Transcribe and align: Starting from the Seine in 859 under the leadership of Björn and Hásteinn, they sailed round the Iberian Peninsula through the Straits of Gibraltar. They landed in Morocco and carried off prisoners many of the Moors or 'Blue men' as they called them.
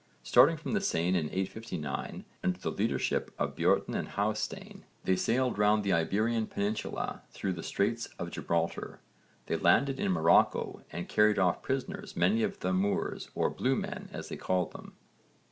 Starting 0.23 0.57
from 0.57 0.71
the 0.73 0.81
Seine 0.81 1.15
in 1.19 1.25
859 1.29 2.25
under 2.43 2.57
the 2.59 2.71
leadership 2.71 3.29
of 3.37 3.55
Björn 3.55 3.93
and 3.93 4.07
Hásteinn, 4.07 4.81
they 5.03 5.15
sailed 5.15 5.59
round 5.59 5.83
the 5.83 5.93
Iberian 5.93 6.47
Peninsula 6.47 7.21
through 7.29 7.53
the 7.53 7.61
Straits 7.61 8.07
of 8.17 8.31
Gibraltar. 8.31 8.99
They 9.45 9.57
landed 9.57 9.99
in 9.99 10.11
Morocco 10.11 10.81
and 10.91 11.07
carried 11.07 11.37
off 11.37 11.61
prisoners 11.61 12.15
many 12.17 12.41
of 12.41 12.61
the 12.61 12.73
Moors 12.73 13.29
or 13.35 13.51
'Blue 13.51 13.75
men' 13.75 14.09
as 14.11 14.29
they 14.29 14.37
called 14.37 14.71
them. 14.73 14.95